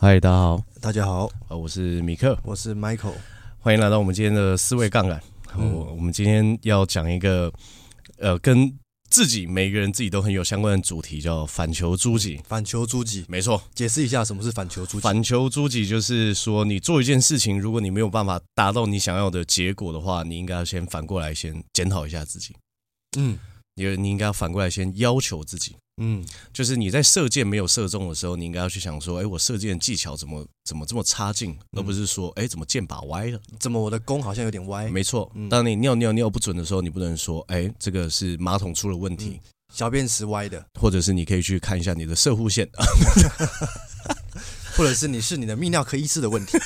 [0.00, 3.14] 嗨，大家好，大家好，呃，我是米克，我是 Michael，
[3.58, 5.20] 欢迎来到我们今天的思维杠杆。
[5.56, 7.52] 嗯、我我们今天要讲一个，
[8.18, 8.72] 呃，跟
[9.10, 12.40] 自己每个人自己都很有相关的主题，叫反求诸己。
[12.46, 13.60] 反求诸己，没错。
[13.74, 15.00] 解释一下什么是反求诸己。
[15.00, 22.54] 反求诸己就是说，你做一件事情，如果你没有办法达到你想要的结果的话，你应该要先反过来先检讨一下自己。
[23.18, 23.36] 嗯，
[23.74, 25.74] 你你应该要反过来先要求自己。
[25.98, 33.40] 嗯，就是你在射箭没有射中的时候，你应该要去想说，哎，我射箭技巧怎么怎么这么差劲，而不是说，哎，怎么箭靶歪了？
[33.58, 34.88] 怎么我的弓好像有点歪？
[34.88, 39.40] 没错，当你尿尿尿不准的时候，你不能说，哎，这个是马桶出了问题，
[39.74, 42.68] 小便池歪的，或者是你可以去看一下你的射护腺。
[44.78, 46.56] 或者是你是你的泌尿科医师的问题，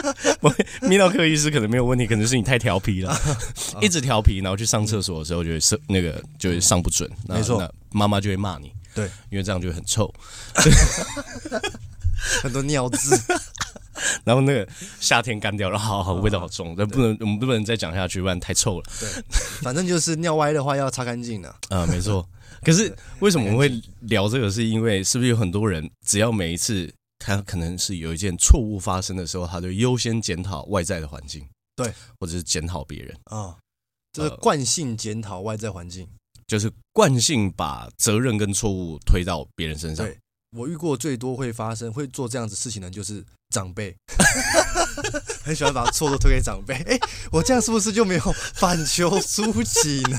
[0.80, 3.14] 泌尿科医师可能没有问题，可能是你太调皮了，
[3.82, 10.10] 一直调皮，然后去上厕所的时候就会上那个就会上不准，没错，妈妈就会骂你，对，因为这样就会很臭，
[12.42, 13.20] 很多尿渍，
[14.24, 14.66] 然后那个
[14.98, 18.86] 夏天干掉了，好好味道好重，但不能我们不能再讲下去，不然太臭了。
[18.98, 19.06] 对，
[19.60, 21.54] 反正就是尿歪的话要擦干净的。
[21.68, 22.26] 啊，没错。
[22.62, 23.68] 可是为什么我们会
[24.00, 24.50] 聊这个？
[24.50, 26.90] 是因为是不是有很多人只要每一次。
[27.20, 33.16] 他可能是有一件错误发生的时候，他就优先检讨外在的环境，对，或者是检讨别人。
[33.24, 33.56] 啊，
[34.12, 36.08] 这是惯性检讨外在环境，
[36.46, 40.04] 就是惯性把责任跟错误推到别人身上。
[40.04, 40.18] 对，
[40.56, 43.94] 我遇过最多会发生会做这样子事情的，就是长辈，
[45.42, 46.74] 很喜欢把错都推给长辈。
[46.74, 46.98] 哎，
[47.30, 48.20] 我这样是不是就没有
[48.54, 50.18] 反求诸己呢？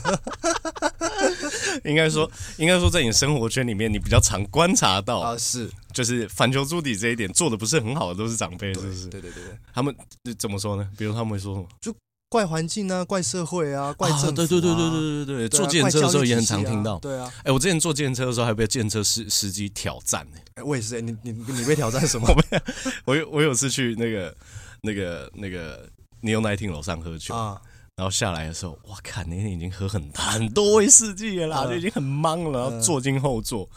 [1.86, 9.08] 应该说，应该说，在你生活圈里面，你比较常观察到啊，是就是反求诸己这一点做的不是很好的，都是长辈，是不是？
[9.08, 9.96] 对对对对，他们
[10.38, 10.88] 怎么说呢？
[10.98, 11.68] 比如他们会说什么？
[11.80, 11.94] 就
[12.30, 14.32] 怪环境啊，怪社会啊，怪政府啊。
[14.32, 16.98] 对对对对对对对对，坐电车的时候也很常听到。
[17.00, 20.38] 对啊，哎，我之前坐计程车的时候还被计程车司司机挑战呢。
[20.56, 22.28] 哎，我也是，你你你被挑战什么？
[23.06, 24.34] 我有我有次去那个
[24.82, 25.90] 那个那个
[26.22, 27.62] Neo Nineteen 楼上喝酒啊。
[27.98, 32.62] 然后下来的时候，哇，看那天已经喝很很多威士忌了啦，就已经很懵了。
[32.62, 33.70] 然后坐进后座，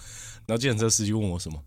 [0.47, 1.63] 然后计程车司机问我什么？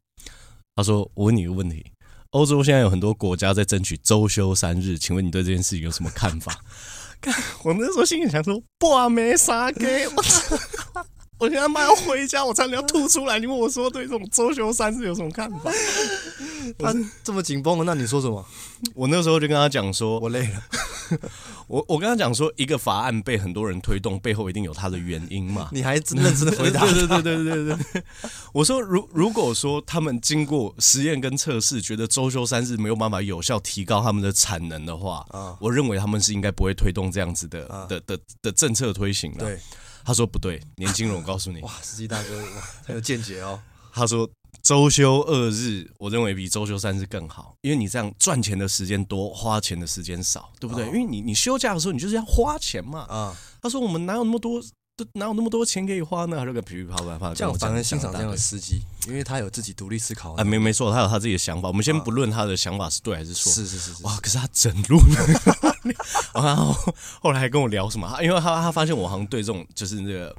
[0.76, 1.86] 他说：“我问你一个问题，
[2.32, 6.64] 欧洲现在有很多国家在争取周休三日，请问你对这件事情有什么看法？”
[7.22, 7.34] 看，
[7.64, 10.14] 我那时候心里想说：“不，没啥给我。”
[11.40, 13.40] 我现在妈要回家，我差点要吐出来。
[13.40, 15.72] 你问我说对这种周休三日有什么看法？
[16.80, 16.94] 他
[17.24, 18.44] 这么紧绷了，那你说什么？
[18.94, 20.62] 我那时候就跟他讲说，我累了。
[21.68, 25.70] 我我跟他讲说，一个法案被很多人推动，背后一定有他的原因嘛。
[25.72, 26.82] 你还真认真的回答？
[26.82, 28.04] 对对对对对对对。
[28.52, 39.46] 我说，如如果说他们经过实验跟测试，觉得周休三日没有办法有效提高他们的产能的话，啊，我认为他们是应该不会推动这样子的的的的政策推行的。
[39.46, 39.60] 对。
[40.08, 43.60] 他说不对，年轻人，我告诉你，哇，司机大哥，哇，很有见解哦。
[43.92, 44.30] 他说
[44.64, 50.86] 周休二日，我认为比周休三日更好，因为你这样赚钱的时间多，花钱的时间少，对不对？
[50.86, 53.02] 哦、因为你你休假的时候，你就是要花钱嘛。
[53.02, 54.64] 啊、嗯，他说我们哪有那么多？
[54.96, 56.44] 都哪有那么多钱可以花呢？
[56.46, 60.34] 这个噼里啪啦啪啦，这样反而欣赏这样的司机，因为他有自己独立思考。
[60.36, 61.68] 啊，没没错，他有他自己的想法。
[61.68, 63.52] 我们先不论他的想法是对还是错。
[63.52, 64.04] 是是是是。
[64.04, 65.74] 哇，可是他整路呢，
[66.34, 66.74] 然后
[67.22, 68.18] 后来还跟我聊什么？
[68.22, 70.36] 因为他他发现我好像对这种就是那个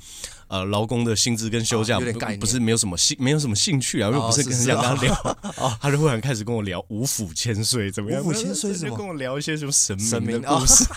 [0.48, 1.98] 呃劳工的薪资跟休假
[2.40, 5.38] 不是没有什么兴没有什么兴趣啊，又不是跟人家跟他聊，
[5.80, 8.20] 他就忽然开始跟我聊五府千岁怎么样？
[8.22, 10.84] 五府千岁就跟我聊一些什么神明的故事。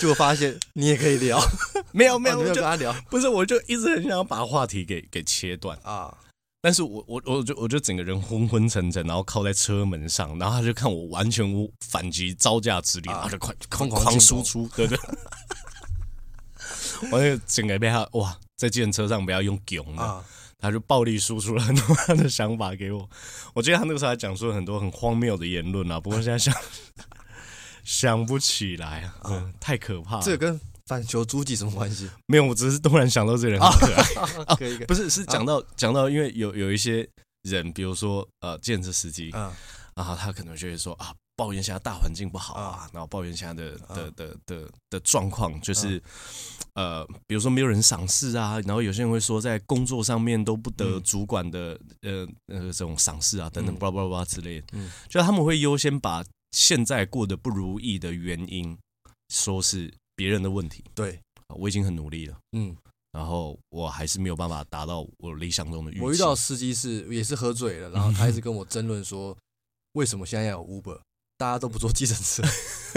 [0.00, 1.38] 就发现你也可以聊，
[1.92, 5.78] 没有没有，没有跟他聊，不是，我就一直很想要把话题给给切断。
[5.82, 6.16] 啊，
[6.60, 14.98] 但是我我我就我就整个人昏昏沉沉，然后靠在车门上，然后他就看我完全无反击招架之力，然后就快疯狂输出，对对，
[17.10, 20.24] 我就整个被他哇，在计程车上不要用囧了，
[20.58, 23.08] 他就暴力输出了很多他的想法给我，
[23.54, 26.54] 我记得他那个时候还讲出了很多很荒谬的言论啊，不过现在想。
[27.82, 30.22] 想不起来啊，嗯，太可怕了。
[30.22, 30.60] 这跟
[30.90, 32.10] 反求诸己什么关系？
[32.26, 33.50] 没有，我只是突然想到这个。
[33.50, 34.56] 人很 可爱。
[34.56, 37.08] 可以，不是，是讲到讲到，因为有有一些
[37.42, 39.54] 人，比如说呃，建设司机，啊，
[39.94, 46.02] 他可能就会说啊，抱怨现在大环境不好啊，然后抱怨现在的的的的的状况，就是
[46.74, 56.24] 呃，比如说没有人赏识啊，然后有些人会说在工作上面都不得主管的呃呃这种赏识啊等等，巴拉巴拉巴拉之类的，嗯，就他们会优先把。
[56.52, 58.76] 现在过得不如意的原因，
[59.28, 60.84] 说是别人的问题。
[60.94, 61.18] 对，
[61.56, 62.76] 我已经很努力了，嗯，
[63.10, 66.00] 然后我还是没有办法达到我理想中的预期。
[66.02, 69.34] 我遇到司机是也是喝醉了，然后他一直跟我争论说，
[69.94, 71.00] 为什么现在要有 Uber，
[71.38, 72.42] 大家都不坐计程车，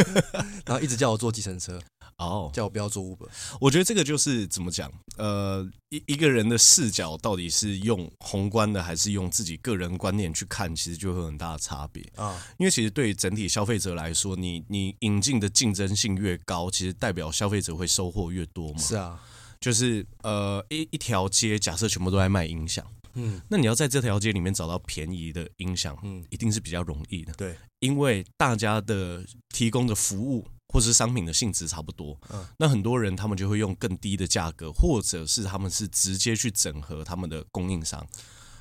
[0.67, 1.81] 然后一直叫我坐计程车。
[2.25, 3.27] 哦，叫我不要做 Uber。
[3.59, 4.91] 我觉得这个就是怎么讲？
[5.17, 12.41] 呃，一一个人的视角到底是用宏观的，还是用自己个人观念去看，其实就会有很大的差别啊。
[12.57, 18.79] 因为其实对于整体消费者来说，你你引进的竞争性越高，其实代表消费者会收获越多嘛。
[18.79, 19.19] 是啊，
[19.59, 22.85] 就是呃一一条街，假设全部都在卖音响。
[23.15, 27.31] 嗯，那你要在这条街里面找到便宜的音响，嗯，一定是比较容易的。
[27.33, 32.19] 对，因为大家的提供的服务或是商品的性质差不多。
[32.31, 38.05] 嗯，那很多人他们就会用更低的价格，或者是他们是直接去整合他们的供应商，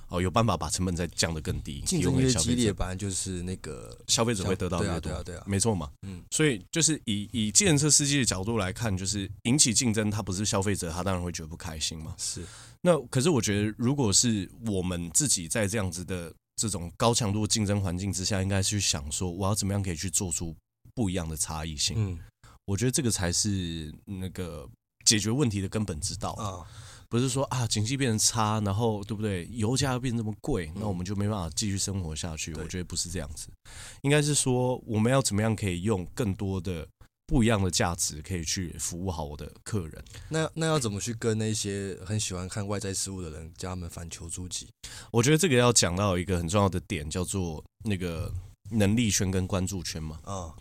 [0.08, 1.80] 哦，有办法把成本再降得更低。
[1.86, 5.00] 竞争越激烈，本来就是那个消费者会得到越多。
[5.00, 5.90] 对啊，对啊，没错嘛。
[6.02, 12.14] 嗯，所以就是以以计程车司机的角度来看，就是引起竞争，他不是消费者，他当然会觉得不开心嘛。
[12.18, 12.44] 是。
[12.84, 20.54] 那可是我觉得，如果是我们自己在这样子的这种高强度竞争环境之下，应该去想说，我要怎么样可以去做出
[20.94, 21.94] 不一样的差异性。
[21.98, 22.18] 嗯，
[22.64, 24.68] 我觉得这个才是那个
[25.04, 26.66] 解决问题的根本之道啊，
[27.08, 29.48] 不是说啊，经济变得差，然后对不对？
[29.52, 32.54] 油价又变这么贵，那我们就没办法继续生活下去。
[32.54, 33.48] 我觉得不是这样子，
[34.02, 36.86] 应该是说我们要怎么样可以用更多的。
[37.24, 40.04] 不一样的价值可以去服务好我的客人。
[40.28, 44.68] 那那要怎么去跟那些很喜欢看外在事物的人叫他们反求诸己？
[45.10, 48.30] 我觉得这个要讲到一个很重要的点，叫做那个
[48.72, 50.18] 能力圈跟关注圈嘛。
[50.24, 50.54] 啊、哦，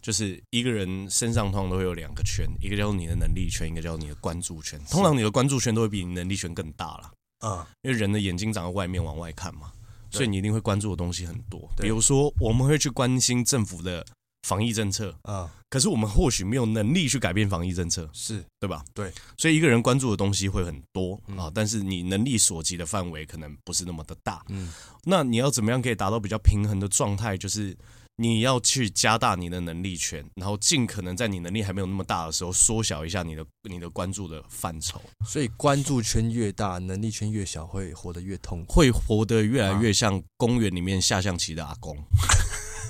[0.00, 4.78] 就是一个人身上通常都会有两个圈，一个叫做你的能力圈，一个叫做你的关注圈。
[4.90, 7.12] 通常你的关注圈都会比你能力圈更大啦。
[7.38, 9.72] 啊、哦，因为人的眼睛长在外面往外看嘛，
[10.10, 11.68] 所以你一定会关注的东西很多。
[11.78, 14.04] 比如说，我们会去关心政府的。
[14.42, 18.84] 防疫政策啊，可是我们或许没有能力去改变防疫政策，是对吧？
[18.92, 24.44] 对，所以一个人关注的东西会很多啊，但是你能力所及的范围可能不是那么的大。
[24.48, 24.72] 嗯，
[25.04, 27.36] 那你要怎么样可以达到比较平衡的状态？
[27.36, 27.76] 就是
[28.16, 35.00] 你要去加大你的能力圈，然后尽可能在你能力还没有那么大的时候，缩小一下你的你的关注的范畴。
[35.24, 41.96] 所以关注圈越大，能力圈越小，会活得越痛苦，会活得越来越像公园里面下象棋的阿公。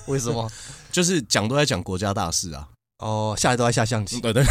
[0.06, 0.50] 为什么？
[0.93, 2.69] 就是讲都在讲国家大事啊！
[2.99, 4.20] 哦，下来都在下象棋。
[4.20, 4.44] 对对，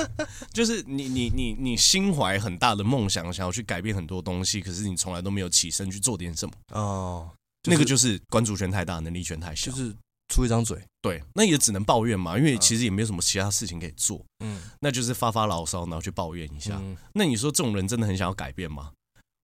[0.54, 6.54] 就是你你你你心怀很大的梦想，想要去改变很多东西，可是你从来都没有起身去做点什么。
[6.72, 7.30] 哦，
[7.68, 9.94] 那个就是关注圈太大，能力圈太小，就是
[10.32, 10.80] 出一张嘴。
[11.02, 14.24] 对，那也只能抱怨嘛，因为其实也没有什么其他事情可以做。
[14.42, 16.80] 嗯，那就是发发牢骚，然后去抱怨一下。
[17.12, 18.92] 那你说这种人真的很想要改变吗？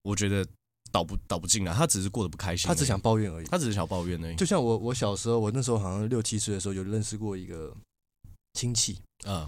[0.02, 0.46] 我觉得。
[0.94, 3.46] 倒不倒不进来，他只是过得不开心，他只想抱怨而已。
[3.46, 4.37] 他只是想抱怨而已。
[4.37, 7.75] 就像我，我小时候，我那时候好像六七岁的时候，有认识过一个
[8.52, 9.00] 亲戚。
[9.26, 9.44] 嗯，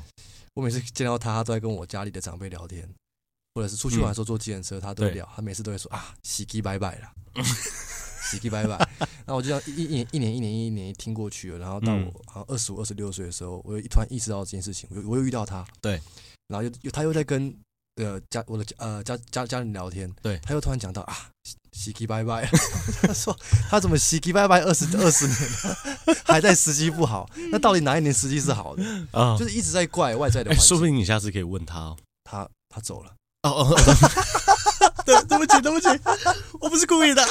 [0.55, 2.89] 我每次见到他，他都在跟我家里的长辈聊天，
[3.55, 5.25] 或者是出去玩的时候坐计程车，他都会聊。
[5.37, 7.13] 他每次都会说啊，喜气拜拜了，
[8.29, 8.77] 喜气拜拜。
[8.99, 15.65] 然后我就这样一一年一年一年一年听过去了，然后到我好像二十五、二十六岁的时候，我又突然意识到这件事情，我又我又遇到他。
[15.81, 16.01] 对，
[16.49, 17.57] 然后又又他又在跟。
[17.97, 21.17] 呃，家我的呃家家家人聊天，对，他又突然讲到啊，
[21.73, 22.47] 喜基拜拜，
[23.01, 23.35] 他说
[23.71, 28.83] 他怎么喜基拜拜二十二十年了， 还在时机不好，那到底哪一年时机是好的
[29.13, 29.35] 啊？
[29.41, 30.51] 就是一直在怪外在的。
[30.51, 33.11] 哎，说不定你下次可以问他哦，他他走了。
[33.45, 33.75] 哦哦，
[35.07, 35.89] 对，对不起对不起，
[36.61, 37.27] 我不是故意的。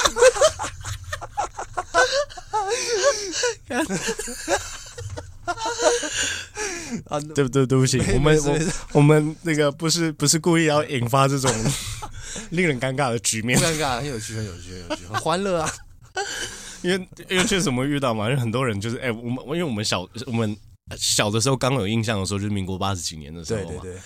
[7.06, 7.66] 啊，对不对？
[7.66, 8.58] 对不起，我们我
[8.94, 11.50] 我们那个不是不是故意要引发这种
[12.50, 15.72] 令人尴尬的局面，不尴尬，很有趣，很有趣，很有趣，很欢乐啊！
[16.82, 20.56] 因为因为确实我们遇到嘛，因为很多人就是哎，我们因为我们小我们
[20.96, 23.68] 小的时候刚有印象的时候，就是民国八十几年的时候嘛。
[23.68, 24.00] 对对对。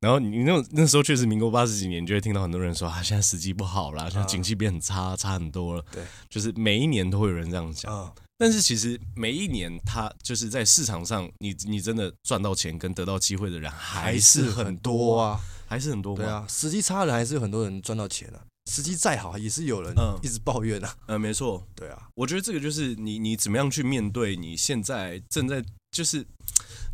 [0.00, 5.82] 然后你那那时候确实民国八十几年，你就会听到很多人说啊，现在时机不好了，现在景气变很差，差很多了。
[5.90, 8.12] 对，就是每一年都会有人这样讲。
[8.38, 16.14] 但是其实每一年，他就是在市场上，你你真的赚到钱跟得到机会的人还是很多啊，还是很多。
[16.14, 18.44] 对啊，时机差的还是有很多人赚到钱啊。
[18.70, 20.94] 时机再好，也是有人一直抱怨啊。
[21.06, 22.08] 嗯，没错， 对啊。
[22.14, 26.26] 我觉得这个就是你你怎么样去面对你现在正在就是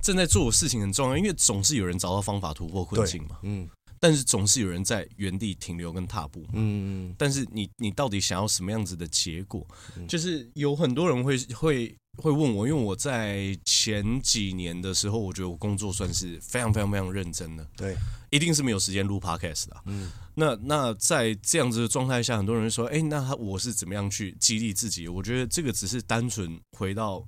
[0.03, 3.39] 正在做的事情很重要，因为总是有人找到方法突破困境嘛。
[3.43, 3.69] 嗯。
[4.02, 9.64] 但是总是有人在原地停留跟踏步，嗯，但是你你到底想要什么样子的结果？
[10.09, 17.97] 就是有很多人会会会问我，因为我在前几年的时候，我觉得我工作算是非常非常非常认真的，对，
[18.30, 25.06] 一定是没有时间录 podcast 的，嗯，那那在这样子的状态下，很多人说，哎，那我是怎么样去激励自己？
[25.06, 27.25] 我觉得这个只是单纯回到。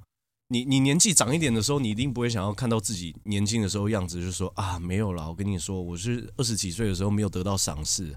[0.48, 5.26] 你你年纪长一点的时候，你一定不会想要看到自己年轻的时候样子，就是说啊，没有啦。
[5.26, 8.14] 我跟你说，我是二十几岁的时候没有得到赏识，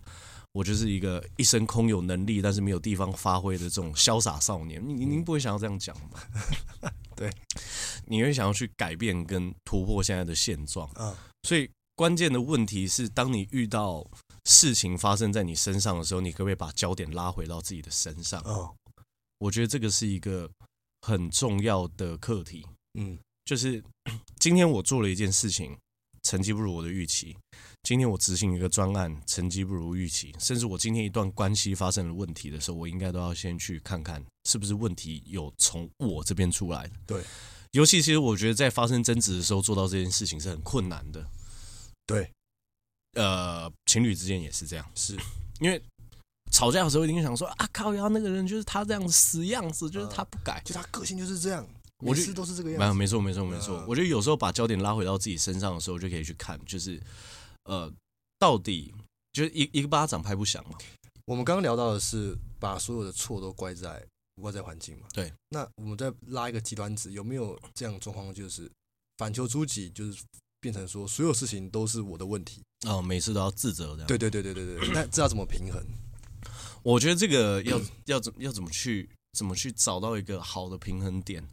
[0.51, 4.85] 我就是一个一身空有能力，但是没有地方发挥的这种潇洒少年。
[4.85, 6.19] 你你您不会想要这样讲吗？
[7.15, 7.31] 对，
[8.05, 10.89] 你会想要去改变跟突破现在的现状。
[10.95, 14.05] 嗯，所以关键的问题是，当你遇到
[14.45, 18.39] 事情发生在你身上的时候，你可不可以把焦点拉回到自己的身上？
[18.41, 18.75] 哦，
[19.39, 20.47] 我觉得这个是一个
[21.07, 22.65] 很重要的课题。
[22.99, 23.81] 嗯，就是
[24.41, 25.77] 今天我做了一件事情，
[26.23, 27.33] 成绩不如我的预期。
[27.83, 36.93] 今天我执行一个专案，成绩不如预期，甚至我今天一段关系发生了问题的时候，我应该都要先去看看是不是问题有从我这边出来的。
[37.05, 37.23] 对，
[37.71, 41.25] 尤其其实我觉得在发生争执的时候做到这件事情是很困难的。
[42.05, 42.29] 对，
[43.13, 45.15] 呃，情侣之间也是这样，是
[45.61, 45.81] 因为
[46.57, 51.63] 吵架的时候一定想说啊，靠呀，那个人就是他这样死样子，就是他不改，就他个性就是这样，
[51.99, 52.97] 我每次都是这个样子。
[52.97, 53.85] 没错，没错，没错。
[53.87, 56.99] 我觉得有时候把焦点拉回到自己身上的时候，就可以去看，就是。
[57.65, 57.91] 呃，
[58.39, 58.93] 到底
[59.33, 60.77] 就是一一个巴掌拍不响嘛？
[61.25, 64.01] 我们刚刚聊到的是把所有的错都怪在
[64.41, 65.07] 外在环境嘛？
[65.13, 65.29] 对。
[65.49, 68.33] 那我们再拉一个极端值，有没有这样的状况？
[68.33, 68.71] 就是
[69.17, 70.23] 反求诸己，就是
[70.61, 74.07] 变成说所有事情都是我的问题哦，每次都要自责这样。
[74.07, 74.89] 对对对对对对。
[74.93, 75.83] 那这要怎么平衡？
[76.87, 81.45] 我觉得这个要要怎要怎么去怎么去找到一个好的平衡点？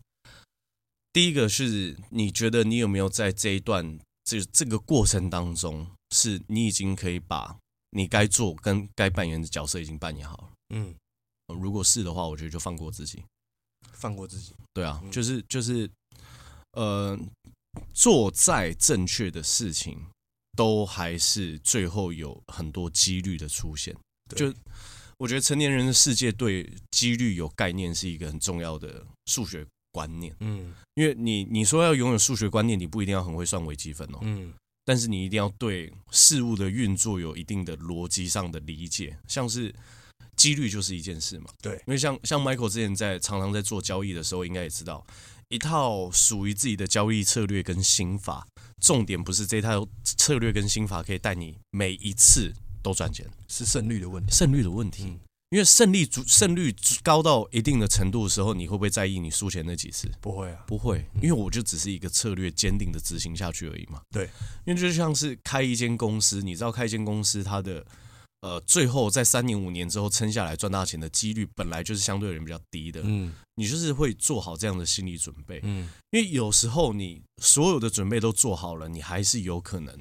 [1.12, 5.91] 第一个是你觉得你有没有在这一段这这个过程当中？
[6.11, 7.59] 是你已经可以把
[7.91, 10.53] 你该做跟该扮演的角色已经扮演好了。
[10.69, 10.95] 嗯，
[11.49, 13.25] 如果是的话，我觉得就放过自己，
[13.93, 14.55] 放过自己。
[14.73, 15.91] 对啊，就是就是，
[16.75, 17.19] 呃，
[17.93, 20.00] 做再正确的事情，
[20.57, 23.97] 都还是最后有很多几率的出现。
[24.37, 24.55] 就
[25.25, 30.37] 我觉得成年人的世界对几率有概念是一个很重要的数学观念。
[30.40, 34.19] 嗯，因为你你说要拥有数学观念，你不一定要很会算微积分哦。
[34.21, 34.52] 嗯。
[34.85, 39.75] 但是你一定要对事物的运作有一定的逻辑上的理解，像是
[40.37, 41.47] 几率就是一件事嘛。
[41.62, 45.07] 对，因为像像 Michael 之前在常常在做交易的时候，应该也知道
[45.49, 48.47] 一套属于自己的交易策略跟心法。
[48.78, 52.52] 重点不是这套策略跟心法可以带你每一次
[52.85, 55.05] 都赚钱，是胜率的问题，胜率的问题。
[55.05, 55.19] 嗯
[55.50, 60.11] 因为胜利足胜率高到一定的程度的时候，你会不会在意你输钱那几次？
[60.21, 64.00] 不会啊，不会，因为我就只是一个策略坚定的执行下去而已嘛。
[64.11, 64.29] 对，
[64.64, 67.87] 因为就像是开一间公司，你知道开一间公司，它的
[68.41, 73.03] 呃最后在三年五年之后撑下来赚大钱的几率，本来就是相对而言比较低的。
[73.05, 75.61] 嗯，你就是会做好这样的心理准备。
[75.62, 79.97] 嗯，因为有时候你所有的准备都做好了，你还是有可能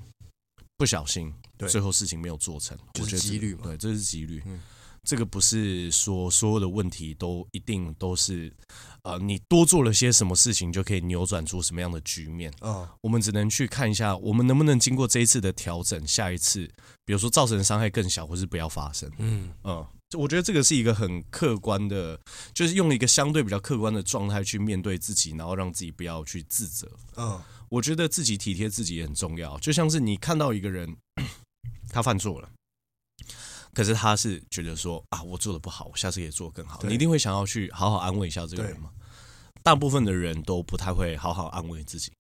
[0.84, 3.62] 不小心，对，最后事情没有做成，就是几率嘛。
[3.64, 4.44] 对，这是几率。
[4.46, 4.60] 嗯。
[5.06, 8.54] 这个不是说所有的问题都一定都是，
[9.04, 12.52] 呃，你多做了些什么事情就可以扭转出什么样的局面。
[12.62, 16.66] 嗯，我们只能去看一下，我们能不能经过这一次的调整，下一次，
[17.06, 19.10] 比如说造成的伤害更小，或是不要发生。
[19.18, 19.86] 嗯嗯，
[20.18, 22.18] 我觉得这个是一个很客观的，
[22.54, 26.90] 就是用一个相对比较客观的状态去面对自己，然后让自己不要去自责。
[27.18, 27.42] 嗯，
[27.74, 30.96] 我觉得自己体贴自己也很重要，就像是你看到一个人，
[31.90, 32.48] 他犯错了。
[33.74, 36.80] 可是他是觉得说啊，我做的不好，我下次可以做更好。
[36.84, 38.92] 你一定会想要去好好安慰一下这个人吗？
[39.64, 42.12] 大部分的人都不太会好好安慰自己，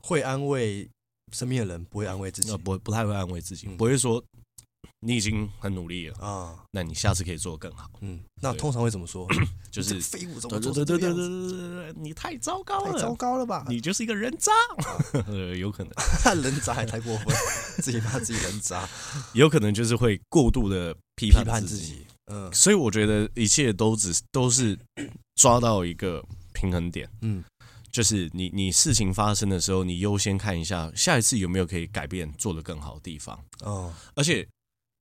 [0.00, 0.88] 会安慰
[1.34, 4.24] 身边的人，不会安慰自己，不不太会安慰自己，不会说。
[5.00, 7.90] 你已经很努力了啊，那你下次可以做得更好。
[8.00, 9.26] 嗯，那通常会怎么说？
[9.70, 13.64] 就是废物，对对对对对对，你太糟糕了，太糟糕了吧？
[13.68, 14.52] 你就是一个人渣，
[15.58, 15.92] 有可能，
[16.42, 17.26] 人渣还太过分，
[17.82, 18.88] 自己骂自己人渣，
[19.34, 22.06] 有可能就是会过度的批判自己。
[22.32, 24.76] 嗯，所以我觉得一切都只都是
[25.36, 27.08] 抓到一个平衡点。
[27.20, 27.44] 嗯，
[27.92, 33.38] 就是你你事情发生的时候，你优先看一下下一次有没有可以改变、做得更好的地方。
[33.60, 34.46] 哦，而且。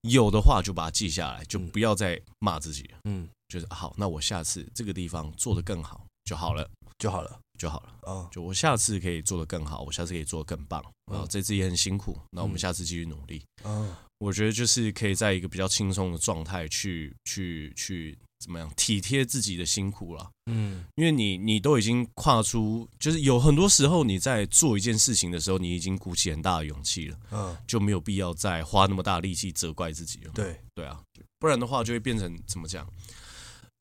[0.07, 2.89] 有的话就把它记下来，就不要再骂自己。
[3.03, 7.89] 嗯，就是好，那我下次这个地方做得更好就好了，就好了，就好了。
[8.03, 10.83] 哦，就我下次可以做得更好，我下次可以做得更棒。
[11.11, 13.43] 啊，这次也很辛苦，那我们下次继续努力。
[13.63, 18.17] 嗯，我觉得就是可以在一个比较轻松的状态去去去。
[18.39, 20.29] 怎么样体贴自己的辛苦了？
[20.45, 30.31] 嗯，因为你你都已经跨出，就是有很多时候你在做一件事情的时候，你已经鼓起很大的勇气了，嗯，就没有必要再花那么大力气责怪自己了。
[30.35, 31.01] 对对啊，
[31.39, 32.87] 不然的话就会变成怎么讲？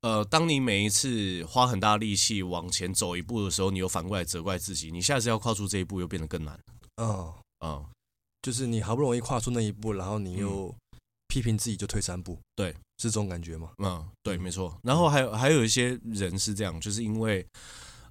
[0.00, 6.58] 呃，当你每一次花很大力气往前走一步的时候，你又反过来责怪自己，你下次要跨出这一步又变得更难。
[6.96, 7.32] 嗯
[7.64, 7.84] 嗯，
[8.42, 10.74] 就是你好不容易跨出那一步，然后你又。
[11.34, 13.72] 嗯批评自己就退三步，对，是这种感觉吗？
[13.78, 14.78] 嗯，对，没错。
[14.84, 17.44] 然后还有还有一些人是这样，就是因为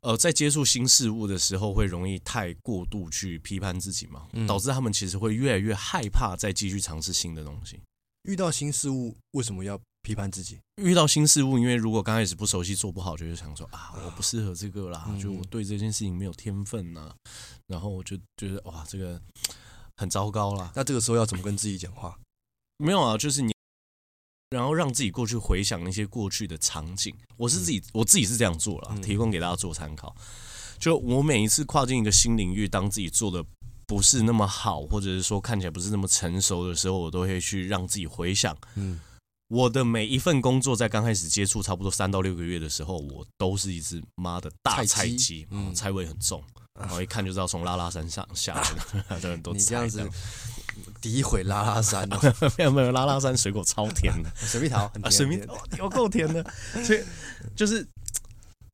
[0.02, 7.80] 呃，在接触新事物的时候，会容易太过度去批判自己嘛，导致他们其实会越来越害怕再继续尝试新的东西。
[8.24, 10.60] 遇到新事物，为什么要批判自己。
[10.76, 17.16] 遇到新事物，因为如果刚开始不熟悉，做不好，就会想说啊，我不适合这个啦，嗯、就我对这件事情没有天分呐、啊，
[17.68, 19.22] 然后我就觉得哇，这个
[19.96, 20.74] 很糟糕啦。
[20.76, 22.20] 那这个时候要怎么跟自己讲话？
[22.84, 23.54] 没有啊，就是你，
[24.50, 27.16] 然后让自己过去回想那些过去的场景。
[27.38, 30.14] 我是自己，嗯、我自己是这样做了，提供给大家做参考。
[30.78, 33.42] 就我每一次跨进一个新领域，当自己做的
[33.88, 38.54] 不是那么好，或者是说看起来不是那么成熟的时候，我都会去让自己回想。
[38.76, 39.00] 嗯，
[39.48, 46.44] 我的每一份工作在刚开始接触差不多三到六个月的时候，我都是一只妈的大菜鸡，嗯，菜味很重，
[46.78, 49.54] 然后一看就知道从拉拉山上下来的， 很多。
[49.54, 50.06] 你这样子
[51.02, 52.20] 诋毁拉拉山哦？
[52.58, 56.44] 没有没有，拉拉山水果超甜的， 水蜜桃啊，水蜜桃有够甜的，
[56.84, 57.02] 所以
[57.56, 57.88] 就是。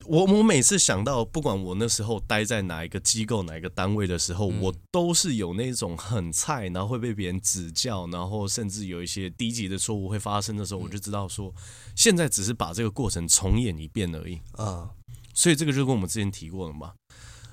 [0.05, 11.53] 我我每次想到，不管我那时候待在哪一个机构、哪一个单位的时候，嗯、我都是有那种很菜，然后会被别人指教，然后甚至有一些低级的错误会发生的时候，我就知道说，
[11.95, 14.89] 现在只是把这个过程重演一遍而已啊。
[15.35, 16.93] 所以这个就跟我们之前提过了嘛，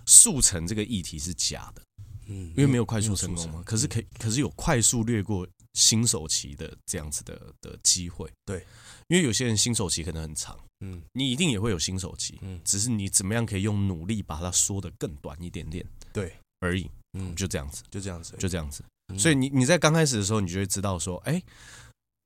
[0.07, 1.83] 速成这个议题是假的，
[2.27, 3.63] 嗯，因为没有快速成功嘛。
[3.65, 8.65] 可是可可是有快速略过新手期的这样子的的机会，对，
[9.09, 10.59] 因为有些人新手期可能很长。
[10.81, 16.31] 嗯，你一定也会有新手期，嗯，只是你怎么样可以用努力把它缩得更短一点点，对，
[16.61, 18.85] 而已，嗯，就这样子，就这样子，就这样子。
[19.17, 21.43] 所以你你在刚开始的时候，你就会知道说，哎，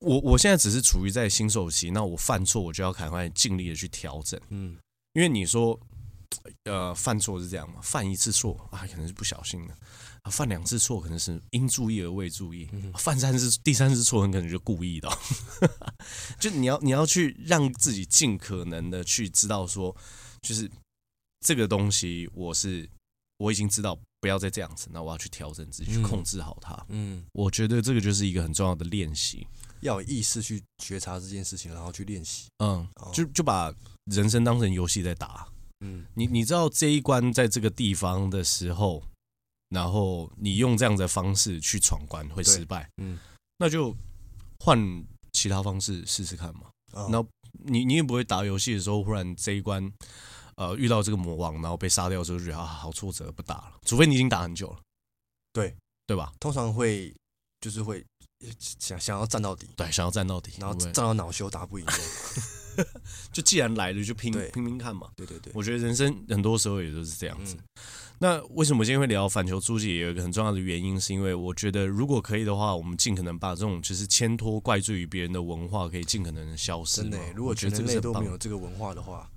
[0.01, 4.77] 我我现在只是处于在新手期，那我犯错，我就要赶快尽力的去调整，嗯，
[5.13, 5.79] 因为你说，
[6.65, 9.77] 呃，犯错是这样嘛，犯一次错啊，可能是不小心的。
[10.31, 15.09] 犯两次错可能是因注意而未注意，犯三次第三次错很可能就故意的，
[16.39, 19.97] 就你要你要去让自己尽可能的去知道说，
[20.43, 20.71] 就是
[21.41, 22.89] 这个东西我是
[23.39, 26.79] 我已经知道不要再这样子，那我要去调整自己去控制好它。
[26.91, 29.47] 嗯，我觉得这个就是一个很重要的练习，
[29.81, 32.49] 要有意识去觉察这件事情，然后去练习。
[32.59, 33.75] 嗯，就就把
[34.13, 35.49] 人生当成游戏在打。
[35.81, 39.03] 嗯，你你知道这一关在这个地方的时候。
[39.71, 43.17] 然后你用这样的方式去闯关会失败，嗯，
[43.57, 43.97] 那就
[44.59, 44.77] 换
[45.31, 46.63] 其他方式试试看嘛。
[46.93, 49.81] 然后你你也不会打游戏的时候忽然这一关，
[50.57, 53.75] 呃，遇到这个魔王，然后被杀掉之后就觉得啊好挫折，不打了。
[53.85, 54.81] 除非你已经打很久了，
[55.53, 56.33] 对对吧？
[56.41, 57.15] 通常会
[57.61, 58.05] 就是会
[58.59, 61.87] 想想要战到底，对，想要战到底，然后战到恼羞打不赢。
[63.33, 65.09] 就既然来了，就拼拼拼看嘛。
[65.17, 67.57] 对对对，我觉得人生很多时候也都是这样子。
[68.23, 69.95] 那为什么今天会聊反求诸己？
[69.95, 77.01] 也有一个很重要的原因，是因为我觉得如果可以的话，我们尽可能把这种就是牵拖怪罪于别人的文化，可以尽可能的消失。
[77.01, 79.31] 真的，如果全人类都没有这个文化的话，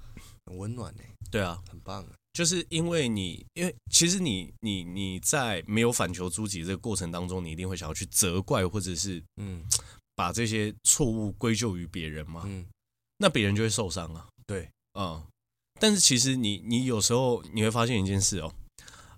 [0.45, 1.01] 很温暖呢。
[1.31, 2.05] 对啊，很棒。
[2.33, 9.63] 就是因为你，因为其实你你你在没有反求诸己这个过程当中，你一定会想要去责怪，或者是嗯，
[10.15, 12.41] 把这些错误归咎于别人嘛。
[12.45, 12.65] 嗯。
[13.23, 15.23] 那别人就会受伤啊，对，嗯，
[15.79, 18.53] 但是其实你你有时候你会发现一件事哦，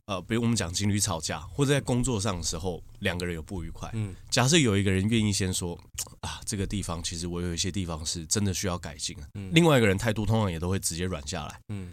[0.05, 5.75] 呃，比如我们讲情侣吵架，或者在工作上的时候两个人有不愉快，嗯，假设有一个人愿意先说
[6.19, 11.91] 啊，这个地方其实我有一些地方是真的需要改进，嗯，另外一个人态度通常也都会直接软下来，嗯。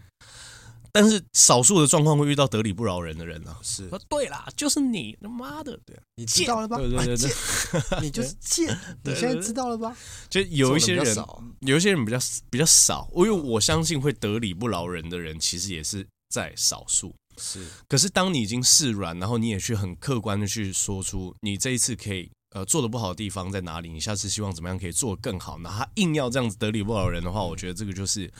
[0.92, 3.56] 但是少数的状况会遇到得理不饶人的人呢？
[3.62, 3.88] 是。
[3.88, 6.76] 说对啦，就是你他妈的，对，你知道了吧？
[6.76, 8.68] 对对对对， 你就是贱，
[9.02, 9.96] 你现在知道了吧？
[10.28, 11.16] 就有一些人，
[11.60, 12.18] 有一些人比较
[12.50, 17.14] 比较少，因为我相信会得理不饶人的人，其实也是在少数。
[17.38, 28.30] 是，可是当你已经示软，然后你也去很客观的去说出你这一次可以呃做的不好的地方在哪里，你下次希望怎么样可以做得更好，那他硬要这样子得理不饶人的话，我觉得这个就是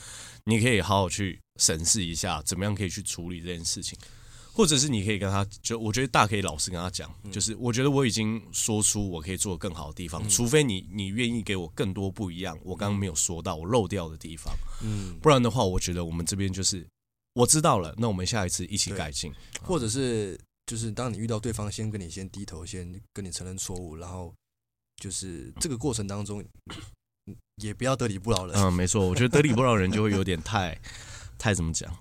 [0.45, 1.39] 你可以好好去。
[1.59, 3.95] 审视一下，怎么样可以去处理这件事情，
[4.53, 14.51] 或者是你可以跟他，就我觉得大可以老实跟他讲，就是我觉得我已经说出我可以做的更好的地方，除非你你愿意给我更多不一样，我刚刚没有说到我漏掉的地方，
[14.81, 16.83] 嗯，不然的话，我觉得我们这边就是
[17.35, 24.33] 我知道了，那我们下一次一起改进，或者是就是当你遇到对方先跟你先低头，先跟你承认错误，然后
[24.95, 26.43] 就是这个过程当中
[27.57, 30.79] 也不要得理不饶人，嗯，没错，我觉得得理不饶人就会有点太。
[31.37, 31.93] 太怎么讲？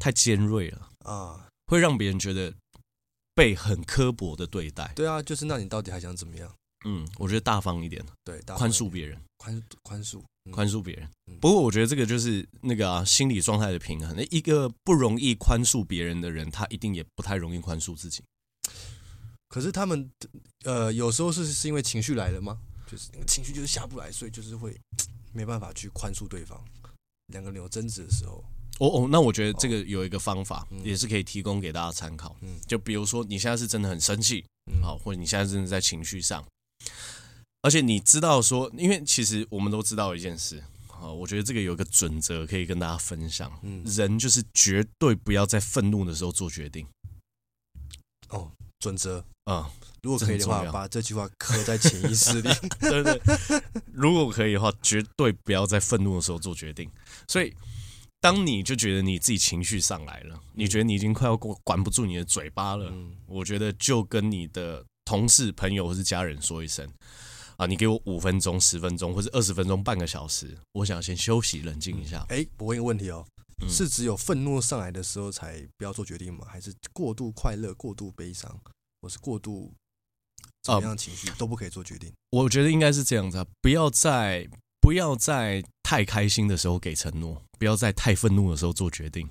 [0.00, 2.54] 太尖锐了啊，会让别人觉得
[3.34, 4.90] 被很刻薄的对待。
[4.96, 6.50] 对啊，就是那你到底还想怎么样？
[6.86, 11.06] 嗯，我觉得大方一点，对，宽恕别人，宽宽恕，宽恕别人。
[11.40, 14.16] 不过我觉得这个就是那个啊，心理状态的平衡。
[14.16, 18.22] 那一个不容易宽恕别人的人，他一定也不太容易宽恕自己。
[19.48, 20.08] 可是他们
[20.64, 22.58] 呃，有时候是是因为情绪来了吗？
[22.86, 24.78] 就是那个情绪就是下不来，所以就是会
[25.32, 26.62] 没办法去宽恕对方。
[27.32, 28.44] 两个人有争执的时候。
[28.78, 32.36] 哦哦，那我觉得这个有一个方法，也是可以提供给大家参考。
[32.42, 34.44] 嗯，就比如说你现在是真的很生气，
[34.82, 36.44] 好，或者你现在真的在情绪上，
[37.62, 43.50] 而且你知道说，因为其实我们都知道一件事好，我觉得这个有一个准则可以跟大家分享。
[43.62, 46.86] 嗯，人就是绝对不要在愤怒的时候做决定。
[48.28, 49.24] 哦，准则啊。
[49.46, 49.64] 嗯
[50.02, 52.48] 如果可以的话，把这句话刻在潜意识里。
[52.78, 53.20] 对对，
[53.92, 56.88] 如果可以的话，绝对不要在愤怒的时候做决定。
[57.26, 57.52] 所以，
[58.20, 62.92] 当你就觉得你自己情绪上来了，你觉得你已经快要管不住你的嘴巴了，
[63.26, 66.88] 我觉得就跟你的同事、朋友或是家人说一声
[67.56, 72.24] 啊，你给我五分钟、十分钟或者二十分钟、半个小时，我想先休息、冷静一下。
[72.28, 73.26] 哎，我问一个问题哦，
[73.68, 76.46] 是只有愤怒上来的时候才不要做决定吗？
[76.48, 78.56] 还是过度快乐、过度悲伤，
[79.00, 79.72] 或是过度？
[80.62, 82.12] 怎么样的情绪都不可以做决定。
[82.30, 84.48] 我觉得应该是这样子啊，不要在
[84.80, 89.28] 不要在太开心的时候给承诺，不要在太愤怒的时候做决定。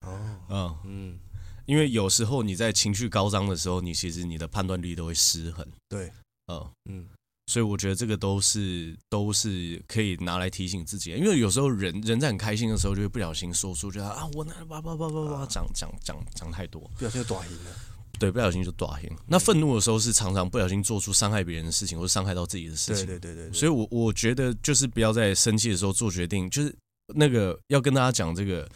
[0.00, 1.18] 哦，嗯嗯，
[1.66, 5.64] 因为有时候你在情绪高涨的时候，你其实你的判断力都会失衡。
[5.88, 6.12] 对，
[6.48, 7.08] 嗯嗯，
[7.46, 17.70] 所以我觉得这个都是都是可以拿来提醒自己，因为有时候人人在很开心的时候，就会不小心说出，觉得啊，我那叭叭叭叭叭讲讲讲讲太多，不小心就短赢了。
[18.22, 19.10] 对，不小心就打赢。
[19.26, 23.04] 那愤怒的时候是常常不小心做出伤害别人的事情，或者伤害到自己的事情。
[23.04, 23.52] 对对对对。
[23.52, 26.48] 所以我我觉得就是不要在生气的时候做决定。
[26.48, 26.72] 就是
[27.12, 28.68] 那个要跟大家讲这个，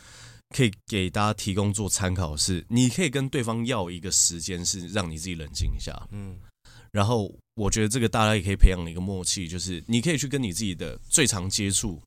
[0.50, 5.92] 可以给大家提供做参考是，你可以跟对方要一个时间，是让你自己冷静一下。
[6.10, 6.36] 嗯。
[6.90, 12.02] 然后我觉得这个大家也可以培养一个默契，就是你可以去跟你自己的最常接触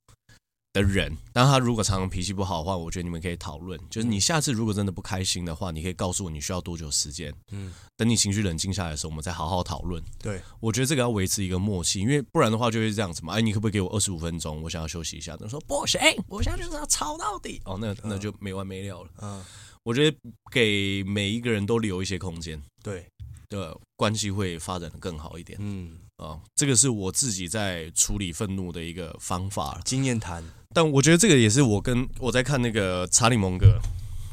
[0.71, 3.79] 的人，但他如果常常脾气不好的话，我觉得你们可以讨论。
[3.89, 7.33] 就是你下次如果真的不开心的话，你可以告诉我你需要多久时间。
[7.51, 10.03] 嗯，等你情绪冷静下来的时候，我们再好好讨论。
[10.21, 13.33] 对，我觉得这个要维持一个默契，因为不然的话就会这样子嘛。
[13.33, 14.61] 哎，你可不可以给我二十五分钟？
[14.61, 15.35] 我想要休息一下。
[15.35, 17.59] 他说不行，我现在就是要吵到底。
[17.65, 19.09] 哦，那那就没完没了了。
[19.23, 19.43] 嗯，
[19.83, 20.17] 我觉得
[20.51, 23.07] 给每一个人都留一些空间，对
[23.49, 25.57] 的关系会发展的更好一点。
[25.59, 30.43] 嗯啊，这个是我自己在处理愤怒的一个方法，经验谈。
[30.73, 33.79] 但我觉得这个也是我跟我在看那个查理蒙格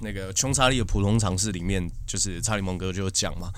[0.03, 3.51] 那个穷查理的普通常识里面，就是查理蒙格就有讲嘛，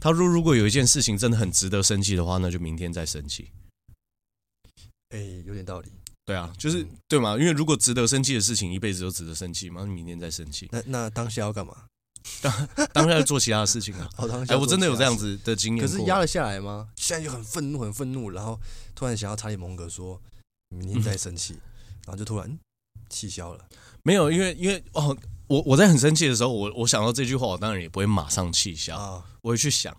[0.00, 3.50] 他说如果有一件事情真的很值得生气的话，那就明天再生气。
[5.10, 5.92] 哎，有点道理。
[6.24, 10.68] 对啊，就是对嘛，因为如果值得生气的事情，一辈子都值得生气嘛，明天再生气。
[10.72, 11.84] 那那当下要干嘛？
[12.40, 14.08] 当当下要做其他的事情啊。
[14.48, 15.86] 哎，我真的有这样子的经验。
[15.86, 16.88] 可是压了下来吗？
[16.96, 18.58] 现在就很愤怒，很愤怒，然后
[18.94, 20.18] 突然想要查理蒙格说，
[20.70, 21.54] 明天再生气。
[21.54, 21.60] 嗯
[22.06, 22.58] 然后就突然
[23.08, 23.68] 气消了，
[24.02, 29.96] 没有，因为因为哦，我我在很生气的时候，我我想到这句话，我当然也不会马上气消，啊、我会去想，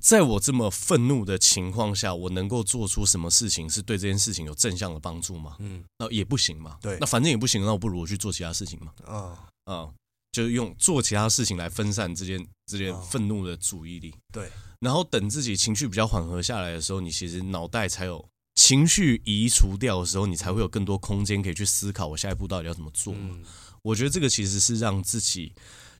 [0.00, 5.56] 在我这么愤怒的情况下，我能够做出什么事情是对这件事情有正向的帮助吗？
[5.60, 9.48] 嗯，那也不行嘛，对，那反正也不行，那我不如我去做其他事情嘛，啊。
[9.64, 9.88] 啊，
[10.32, 18.26] 就是用做其他事情来分散这件这件愤怒的注意力，对，然后等自己情绪比较缓和下来的时候，你其实脑袋才有。
[18.54, 23.14] 情绪移除掉的时候，你才会有更多空间可以去思考我下一步到底要怎么做。
[23.16, 23.42] 嗯，
[23.82, 25.52] 我觉得这个其实是让自己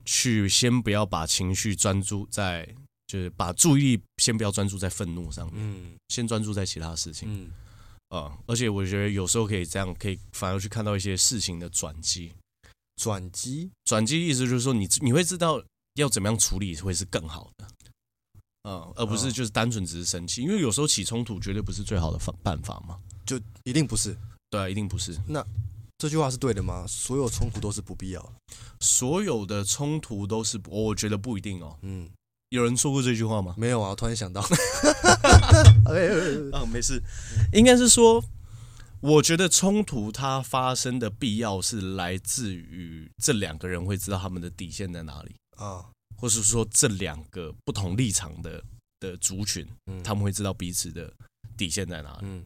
[0.05, 2.67] 去先不要把情绪专注在，
[3.07, 7.51] 就是把注意力先不要专注在愤怒上面，嗯，先专注在其他事情，嗯，
[8.09, 12.31] 啊，而且我觉得有时候可以这样，可以反而去看到一些事情的转机。
[13.01, 15.59] 转机，转机意思就是说你你会知道
[15.95, 17.67] 要怎么样处理会是更好的。
[18.63, 24.17] 嗯，而不是就是单纯只是生气，因为有时候起冲突绝对不是最好的方办法嘛，就一定不是，
[24.49, 25.17] 对啊，一定不是。
[25.27, 25.45] 那
[25.97, 26.85] 这句话是对的吗？
[26.87, 28.33] 所有冲突都是不必要的，
[28.79, 31.77] 所有的冲突都是，我觉得不一定哦。
[31.81, 32.09] 嗯，
[32.49, 33.53] 有人说过这句话吗？
[33.57, 34.41] 没有啊，我突然想到。
[36.53, 37.01] 啊， 没事，
[37.51, 38.23] 应该是说，
[39.01, 45.85] 我觉得冲突它发生的必要是来自于这两个人会知道他们的底线在哪里啊。
[46.23, 48.63] 或是说这两个不同立场的
[49.01, 51.13] 的族群，嗯，他们会知道彼此的
[51.57, 52.19] 底线在哪里。
[52.21, 52.45] 嗯，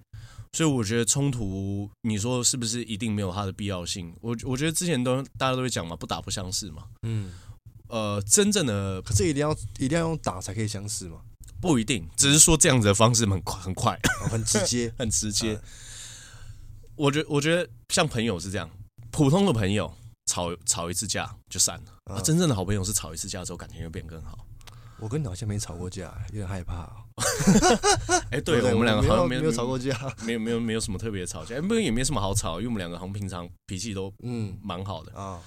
[0.54, 4.12] 所以我觉得冲突，你说是不是一定没有它的必要性？
[4.20, 6.86] 我我觉得之前都大家都会讲嘛，不打不相识嘛。
[7.04, 7.32] 嗯，
[7.90, 11.22] 呃，真正的可是一定要一定要用打才可以相识吗？
[11.62, 15.62] 不一定，只是说这样子的方式很快很快，哦，很直接， 很直接。
[16.96, 18.68] 我觉我觉得像朋友是这样，
[19.12, 19.96] 普通的朋友。
[20.38, 22.22] 吵吵一次架就散了啊！
[22.22, 24.46] 真正的好朋友是吵一次架之后感情就变更好。
[25.00, 26.88] 我跟你好像没吵过架，有点害怕。
[28.30, 35.42] 哎，对我们两个好像没有吵过架，没有没有没有什么特别的吵架，不过也没什么好吵，因为我们两个好像平常脾气都嗯蛮好的啊，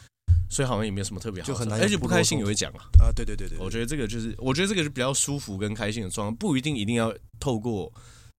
[0.50, 3.14] 所以好像也没有什么特别好，就很难，而且不开心也会讲啊啊！
[3.14, 7.92] 对对对对，我觉得这个就是，我觉得这个是比较舒服跟开心的状态，不一定一定要透过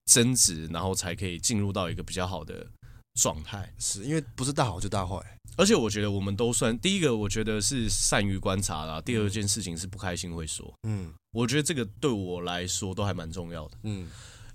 [0.04, 2.66] 争执，然后才可以进入到一个比较好的
[3.14, 5.16] 状态，是因为不是大好就大坏。
[5.56, 9.00] 而且我觉得我们都算第一个，我觉得是善于观察啦。
[9.00, 14.08] 第二件事情是不开心会说，嗯，我觉得这个对我来说都还蛮重要的，嗯，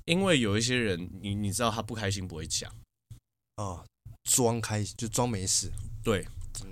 [0.06, 2.72] 因为有一些人，你你知道他不开心不会讲，
[3.58, 3.86] 哦，
[4.24, 5.72] 装开心就装没事，
[6.04, 6.26] 对，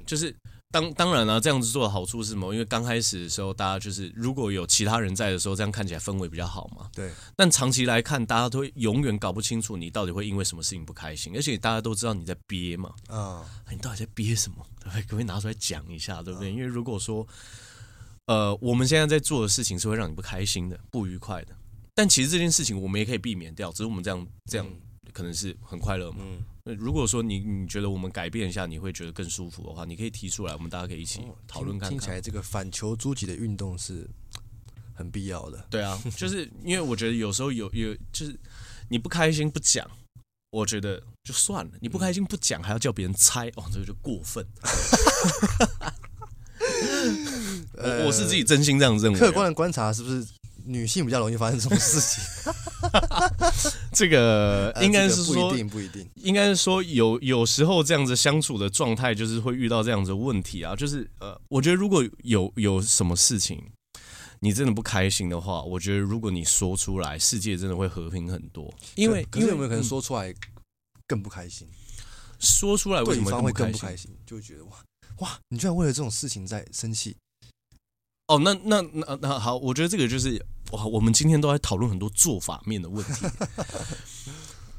[0.05, 0.35] 就是。
[0.75, 2.51] 当当然了，这样子做的好处是什么？
[2.51, 6.89] 因为刚开始的时候，大家就是如果有其他人在的时候，这样看起来氛围比较好嘛。
[6.93, 7.09] 对。
[7.33, 12.93] 但长期来看，大家都会永远搞不清楚你到底会因为什么事情不开心，而且大家都知道你在憋嘛。
[13.07, 13.45] 啊。
[13.71, 14.57] 你到底在憋什么？
[14.81, 15.01] 对不对？
[15.03, 16.21] 可不可以拿出来讲一下？
[16.21, 16.51] 对不对？
[16.51, 17.25] 因为如果说，
[18.25, 21.55] 呃，我们现在在做的事情是会让你不开心的、不愉快的，
[21.93, 24.67] 但其实这件事情我们也可以避免掉，只是我们这样这样
[25.15, 26.17] 可能是很快乐嘛。
[26.19, 26.43] 嗯。
[26.77, 31.97] 如果说你你觉得我们改变一下，你会觉得更舒服的话，你可以提出来，我们大家可以一起讨论看看。
[31.97, 34.09] 听起来这个反求诸己的运动是
[34.93, 35.65] 很必要的。
[35.69, 38.37] 对啊， 就是因为我觉得有时候有有就是
[38.89, 39.89] 你不开心不讲，
[40.51, 41.71] 我觉得就算了。
[41.79, 44.45] 你不开心不讲，还要叫别人猜，哦，这个就过分。
[47.77, 49.19] 我我是自己真心这样认为。
[49.19, 50.25] 客观的观察是不是？
[50.65, 52.23] 女性比较容易发生这种事情，
[53.93, 60.75] 这个应该是说不一定，不一定，应该是说有有时候这样子相处的状态，就是会遇到这样子的问题啊。
[60.75, 63.61] 就是呃，我觉得如果有有什么事情
[64.39, 68.73] 你真的不开心的话，我觉得如果你说出来，世界真的会和平很多。
[68.95, 70.33] 因为因为有没有可能说出来
[71.07, 71.67] 更不开心？
[72.39, 74.11] 说出来为什么会更不开心？
[74.25, 74.71] 就会觉得哇
[75.19, 77.15] 哇，你居然为了这种事情在生气。
[78.27, 83.25] 哦，那那那那好，我觉得这个就是哇，我们今天都在讨论很多做法面的问题。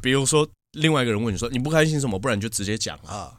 [0.01, 3.39] 比如说，另外一个人问你说你不开心什么，不然你就直接讲啊。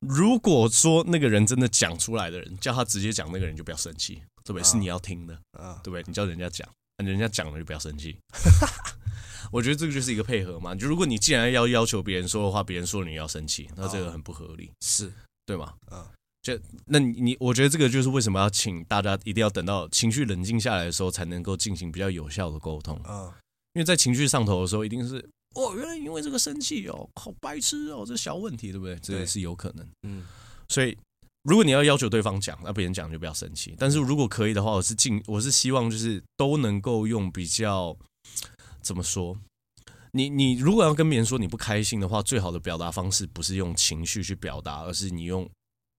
[0.00, 4.62] 如果说那个人真的讲出来的人，叫他直接讲，那个人就不要生气，对不对？
[4.64, 6.02] 是你要听的，啊，对不对？
[6.06, 6.68] 你叫人家讲，
[7.04, 8.16] 人家讲了就不要生气。
[9.52, 10.74] 我觉得这个就是一个配合嘛。
[10.74, 15.12] 就如果你既然要要求别人说的话，别人说你要生气，那这个很不合理，是
[15.44, 15.74] 对吗？
[15.90, 16.10] 啊。
[16.42, 23.38] 就那你你，我觉得这个就是为什么要请大家一定要等到情绪冷静下来的时候，才能够进行比较有效的沟通啊。
[23.74, 25.24] 因为在情绪上头的时候，一定是
[25.54, 28.98] 哦，原来因为这个生气哦，好白痴哦，这小问题对不对？
[29.00, 29.86] 这也是有可能。
[30.02, 30.24] 嗯，
[30.68, 30.98] 所以
[31.44, 33.76] 如果你要要求对方讲，那别人讲就不要生气。
[33.78, 37.96] 但是如果可以的话，我是尽我是希望就是都能够用比较
[38.80, 39.38] 怎么说？
[40.10, 45.48] 你你如果要跟别人说你不开心的话，最好的表达方式不是用情绪去表达，而是你用。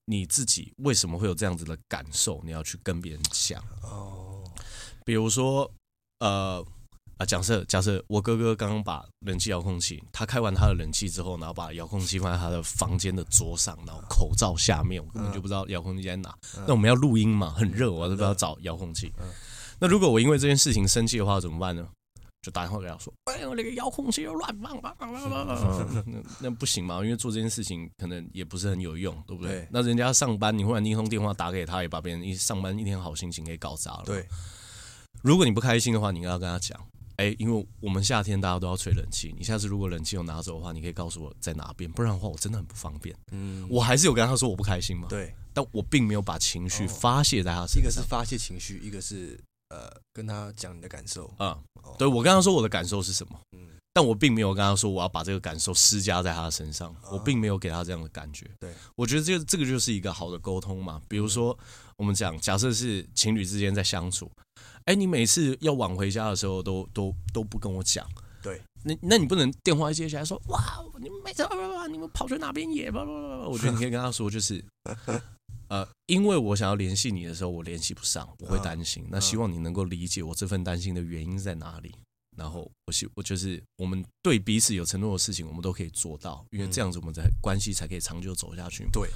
[0.06, 2.42] 你自己为什么会有这样子的感受？
[2.44, 4.44] 你要去跟别人讲哦。
[5.06, 5.70] 比如说，
[6.20, 6.66] 呃
[7.18, 16.36] 啊，假设假设我哥哥刚刚把冷气遥控器，他开完他的冷气之后，然后把遥控器放在他的房间的桌上，然后口罩下面，我根本就不知道遥控器在哪。
[16.66, 19.14] 那我们要录音嘛，很热，我都不知道找遥控器。
[19.80, 21.88] 那如果我因为这件事情生气的话，怎么办呢？
[22.44, 26.04] 就打电话给他说：“哎，我那个遥控器又乱放，那
[26.42, 26.96] 那不行嘛？
[27.02, 29.62] 因为做这件事情可能也不是很有用，对不对？
[29.62, 34.04] 对，那人家上班，你忽然一通电话打给他，也把别人一上班一天好心情给搞砸了。
[34.06, 34.28] 对，
[35.22, 36.78] 如果你不开心的话，你应该要跟他讲：
[37.16, 43.16] 哎，因为我们夏天大家都要吹冷气，你下次如果冷气有拿走的话，你可以告诉我在哪边，不然的话我真的很不方便。
[43.32, 45.08] 嗯，我还是有跟他说我不开心嘛。
[45.08, 47.82] 对，但我并没有把情绪发泄在他身上。
[47.82, 49.40] 一个是发泄情绪，一个是。”
[49.74, 58.48] 呃，跟他讲你的感受啊，嗯、对，我跟他说我的感受是什么，嗯，但我并没有跟他说我要把这个感受施加在他的身上，我并没有给他这样的感觉。
[58.60, 61.02] 对，我觉得这个这个就是一个好的沟通嘛。
[61.08, 61.58] 比如说，
[61.98, 64.32] 我们讲，假设是情侣之间在相处，
[64.86, 68.08] 哎，你每次要晚回家的时候都都都不跟我讲，
[68.44, 70.62] 对，那那你不能电话一接起来说，哇，
[71.00, 71.44] 你们每次
[71.90, 73.04] 你们跑去哪边野吧？
[73.04, 74.64] 我觉得你可以跟他说，就是。
[75.74, 79.04] 呃，因为我想要联系你的时候，我联系不上，我会担心。
[79.10, 81.96] 那希望你能够理解我这份担心的原因在哪里。
[82.38, 88.88] 然后我希我就是我们对彼此有承诺的事情，我们都可以做到，因为这样子我们才关系才可以长久走下去。
[88.92, 89.10] 对，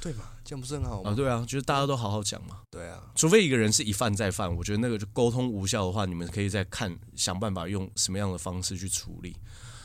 [0.00, 1.10] 对嘛，这样不是很好吗？
[1.10, 2.60] 啊，对啊，就是大家都好好讲嘛。
[2.70, 9.36] 对啊，除非一个人是一犯再犯，我觉得那个就沟通无效的话，你们可以再看想办法用什么样的方式去处理。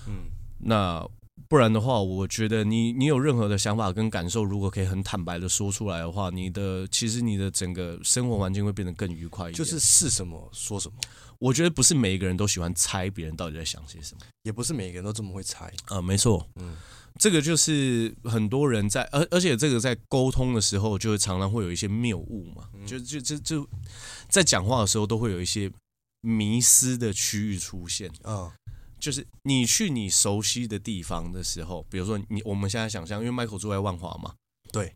[0.07, 1.09] 嗯，那。
[1.47, 9.58] 不然的话，我觉得你你有任何的想法跟感受，如果可以很坦白的说出来的话，你的其实你的整个生活环境会变得更愉快一点。
[9.58, 10.95] 就是是什么说什么。
[11.39, 16.02] 我觉得不是每一个人都喜欢猜别人到底在想些什么，也不是每个人都这么会猜啊。
[16.02, 16.75] 没错，嗯，
[17.17, 23.69] 这个就是很多人在，而而且这个在沟通的时候，就常常会有一些谬误嘛，就就就就
[24.28, 25.71] 在讲话的时候都会有一些
[26.19, 28.54] 迷失的区域出现啊。
[28.99, 34.35] 就是你去你熟悉的地方的时候，比如说你我们现在想象，因为 Michael 住在万华嘛，
[34.71, 34.93] 对，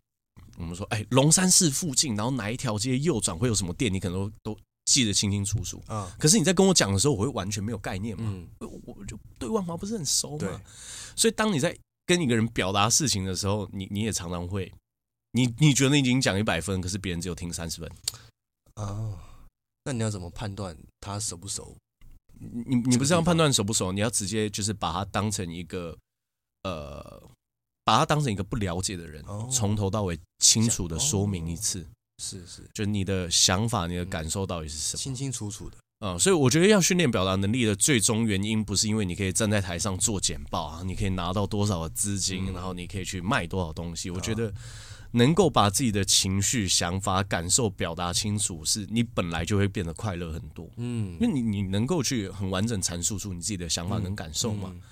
[0.58, 6.14] 我们说，哎，龙山寺附近，然后哪一条街右转会有什么店，你可能都都记得清清楚楚啊。
[6.18, 8.48] 可是你在跟我讲的时候，我会完全没有概念嘛，嗯，
[8.84, 10.60] 我就对万华不是很熟嘛。
[11.16, 14.72] 所以当你在跟一个人表达事情的时候，你你也常常会，
[15.32, 17.90] 你你觉得你已经讲一百分，可是别人只有听三十分。
[18.76, 19.18] 哦，
[19.84, 21.76] 那你要怎么判断他熟不熟？
[22.38, 25.96] 你你不是要判断熟不熟，你要直接就是把它当成一个
[26.62, 27.22] 呃，
[27.84, 31.80] 把它当成一个不了解的人，从、哦、头到尾清楚的说明一次。
[31.80, 31.86] 哦、
[32.22, 34.98] 是是，就你的想法、你的感受到底是什么？
[34.98, 35.76] 清清楚楚的。
[36.00, 44.10] 嗯，所以我觉得要训练表达能力的最终原因，不是因为你可以站在台上做简报啊，你可以拿到多少的资金，然后你可以去卖多少东西。
[44.10, 44.52] 我觉得。
[45.16, 50.68] 能够把自己的情绪、想法、感受表达清楚，是你本来就会变得快乐很多。
[50.76, 54.70] 嗯，因为你你能够去很完整阐述出你自己的想法跟感受嘛。
[54.72, 54.82] 嗯嗯、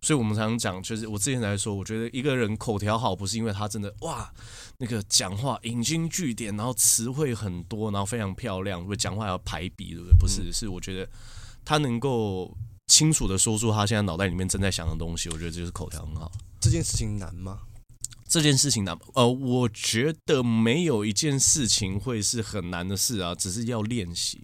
[0.00, 4.32] 所以我们常常讲，就是我之前来说，我觉得一个人口条好，不是因为他真的哇
[4.78, 10.16] 那个讲话引经据典，然后词汇很多，然后非常漂亮，会讲话要排比，对不对？
[10.16, 11.10] 不是，是我觉得
[11.64, 16.30] 他能够清楚的说出他现在脑袋里面正在想的东西，我觉得这就是口条很好。
[16.60, 17.58] 这件事情难吗？
[18.32, 24.40] 这件事情难，呃，我觉得没有一件事情会是很难的事啊，只是要练习，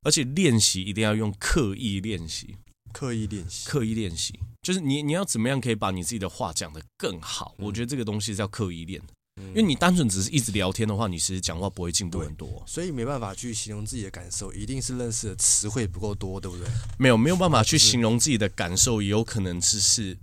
[0.00, 2.56] 而且练习一定要用刻意练习，
[2.94, 7.54] 刻意练习，刻意练习，就是你你要怎么样可以把你自己的话讲得更好？
[7.58, 16.66] 我觉得这个东西是要刻意练的，因为你单纯只是一直聊天的话，你其实讲话不会进步很多，所以没办法去形容自己的感受，一定是认识的词汇不够多，对不对？
[16.98, 20.16] 没有没有办法去形容自己的感受，也有可能只是。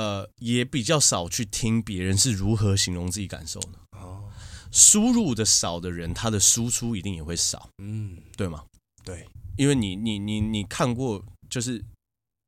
[0.00, 3.78] 呃，也比较少去听别人是如何形容自己感受的。
[3.98, 4.24] 哦，
[4.72, 7.68] 输入的少的人，他的输出一定也会少。
[7.82, 8.64] 嗯，对吗？
[9.04, 11.84] 对，因为你你你你看过，就是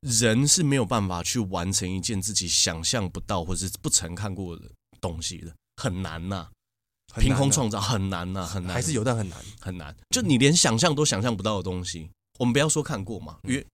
[0.00, 6.50] 人是没有办法去完成一件自己想象不到或者是不曾看过的东西的，很难呐、啊。
[7.20, 9.94] 凭空创造很难呐、啊，很难，还是有但很难，很难。
[10.08, 13.66] 就你连想象都想象不到的东西，我们不要说看过嘛，因为。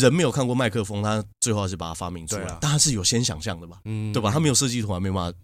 [0.00, 4.30] 人没有看过麦克风，他最后还是把它发明出来，但他是有先想象的吧，嗯，对吧？
[4.30, 5.38] 他没有设计图，还没办法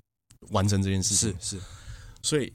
[0.50, 1.62] 完成这件事情，是是，
[2.22, 2.52] 所以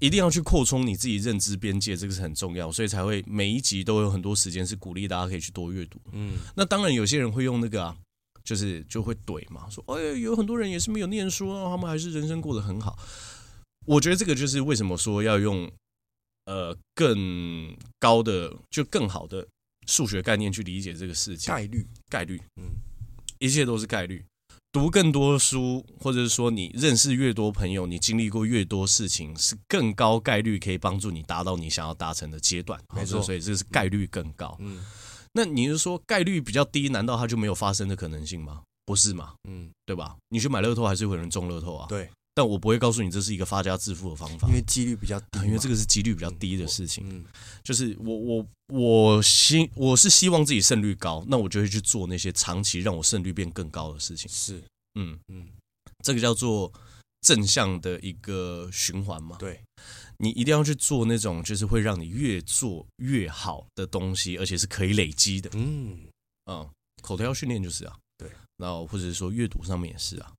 [0.00, 7.96] 一定要去扩充你自己认知边界，这个是很重要，所以才会每一集都有很多时间是鼓励大家可以去多阅读，嗯，那当然有些人会用那个啊，
[8.44, 12.98] 就是就会怼嘛，说哎，有很多人也是没有念书啊，他们还是人生过得很好。
[13.86, 15.70] 我觉得这个就是为什么说要用
[16.46, 19.46] 呃更高的就更好的。
[19.86, 22.76] 数学概念去理解这个事情，概率，概率，嗯，
[23.38, 24.24] 一切都是概率。
[24.72, 32.80] 读更多书，或者是说你认识越多朋友，你经历过越多事情，是更高概率可以帮助你达到你想要达成的阶段。
[32.92, 34.56] 没错，所以这是概率更高。
[34.58, 34.84] 嗯，
[35.32, 38.62] 那你是说概率比较低，难道它就没有发生的可能性吗？
[38.84, 39.34] 不是嘛？
[39.48, 40.16] 嗯，对吧？
[40.30, 41.86] 你去买乐透，还是会有人中乐透啊？
[41.88, 42.10] 对。
[42.34, 47.08] 但我不会告诉你这是一个发家致富的方法，因为几率比较低，因为这个是几率比较低的事情。
[47.08, 47.24] 嗯，
[47.62, 54.28] 就是我我我希我是希望自己胜率高，那我就会去做那些长期让我胜率变更高的事情。
[54.28, 54.60] 是，
[54.94, 55.46] 嗯嗯，
[56.04, 56.72] 这个叫做
[57.20, 59.36] 正向的一个循环嘛。
[59.38, 59.62] 对，
[60.18, 65.48] 你一定要去做那种就是会让你越做越好的东西，而且是可以累积的。
[65.54, 65.98] 嗯
[66.50, 66.68] 嗯，
[67.00, 70.32] 口条训练就是啊，对，然后或者是说阅读上面也是啊。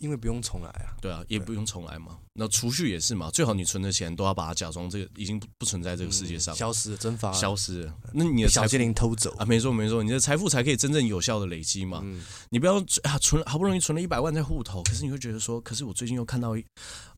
[0.00, 2.18] 因为不用重来啊，对啊，也不用重来嘛。
[2.34, 7.94] 那储蓄也是嘛，最好你存的钱都要把它假装这个已经不不存在这个世界上，消失了，蒸发了，消失了。
[8.12, 9.44] 那你的小精灵偷走啊？
[9.44, 12.04] 没错没错，你的财富才可以真正有效的累积嘛。
[12.50, 16.64] 你不要啊，存好不容易存了一百万在户头，可是你会觉得说，可是我最近又看到一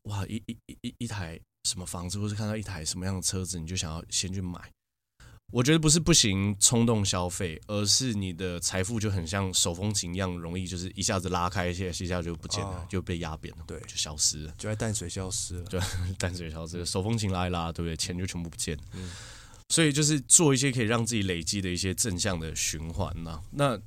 [0.03, 4.59] 哇一一一一一台什么房子，或是看到一台什么样的车子，你就想要先去买。
[5.53, 15.79] 我觉得不是不行冲动消费，而是你的财富就很像手风琴一样，容易就是一下子拉开一些，一下就不见了，就被压扁了，对，就消失了，就在淡水消失了， 对，
[16.17, 17.95] 淡水消失了，手风琴拉一拉，对不对？
[17.95, 18.77] 钱就全部不见。
[18.93, 19.09] 嗯，
[19.69, 23.41] 所以就是做一些可以让自己累积的一些正向的循环呐。
[23.51, 23.79] 那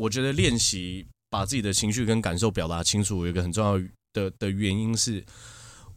[0.00, 3.78] 我觉得练习把自己的情绪跟感受表达清楚，有一个很重要
[4.12, 5.24] 的的原因是。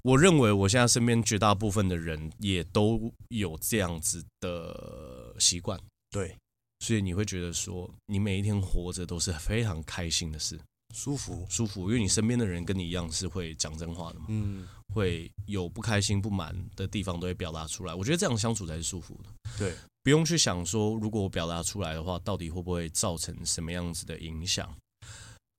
[0.07, 5.77] 我认为我现在身边绝大部分的人也都有这样子的习惯，
[6.09, 6.33] 对，
[6.79, 10.57] 所以你会觉得说，你每一天活着都是非常开心的事，
[10.95, 11.45] 舒服。
[11.49, 14.65] 舒服，因为你身边的人跟你一样是会讲真话的嘛，嗯，
[14.95, 24.73] 会有不开心不满的地方都会表达出来，我觉得这样相处才是舒服的，对，不用去想说，如果我表达出来的话，到底会不会造成什么样子的影响？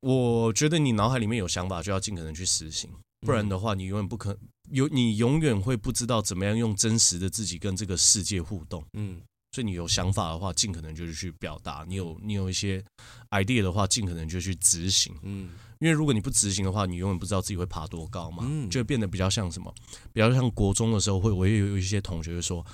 [0.01, 2.91] 我觉得你脑海里面有想法，就要尽可能去实行。
[3.21, 4.37] 不然的话，你永远不可
[4.71, 8.85] 有，你永远会不知道怎么样用真实的自己跟这个世界互动。
[8.93, 9.21] 嗯，
[9.53, 12.85] 所以你有想法的话，尽可能就是去表达；你有你有一些
[13.31, 15.15] idea 的话，尽可能就去执行。
[15.23, 15.51] 嗯，
[15.81, 18.45] 因为如果你不执行的话，你永远不知道自己会爬多高嘛。
[18.47, 19.75] 嗯，就会变得比较像什么？
[20.13, 22.65] 比较像国中的时候，会我也有一些同学就说，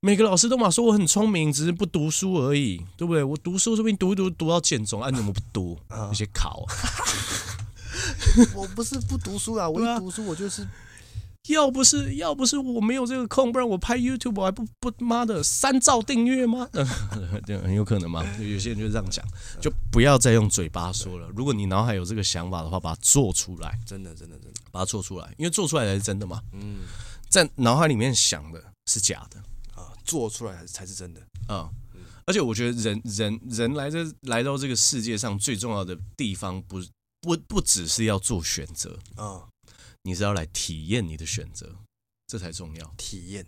[0.00, 3.24] 每个老师都嘛说我很聪明，只是不读书而已，对不对？
[3.24, 6.66] 我读书说不定读一读读到建中，啊，你怎么不读那些考？
[8.54, 10.66] 我不是不读书啊，我一读书我就是
[11.48, 16.68] 要不是要不是我没有这个空，不然我拍 YouTube 我还不不妈的三兆订阅吗？
[17.46, 18.24] 对，很有可能嘛。
[18.38, 19.24] 有些人就这样讲，
[19.60, 21.28] 就不要再用嘴巴说了。
[21.34, 23.78] 如果你脑海有这个想法的话，把它做出来。
[23.86, 26.40] 真的，真的，真的，把它做出来，因为做出来才是真的嘛。
[26.52, 26.80] 嗯，
[27.28, 29.38] 在脑海里面想的是假的
[29.80, 31.70] 啊，做出来才是真的啊。
[32.26, 36.78] 而且我觉得人人人来这来到这个世界上最重要的地方不，
[37.20, 39.48] 不不不只是要做选择啊。
[40.02, 41.76] 你是要来体验你的选择，
[42.26, 42.94] 这才重要。
[42.96, 43.46] 体验，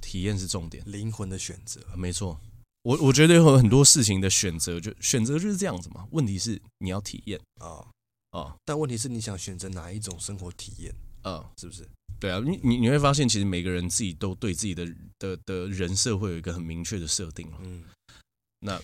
[0.00, 0.84] 体验是重点。
[0.86, 2.40] 灵魂的选择，没错。
[2.82, 6.06] 我我觉得有很多事情的选择，就选择就是这样子嘛。
[6.12, 7.84] 问题是你要体验啊
[8.30, 8.56] 啊！
[8.64, 11.50] 但问题是你想选择哪一种生活体验啊？
[11.58, 11.86] 是不是？
[12.20, 14.86] 对啊，你你你会发现，其实每个人自己都对自己的
[15.18, 17.50] 的的人设会有一个很明确的设定。
[17.60, 17.82] 嗯，
[18.60, 18.80] 那。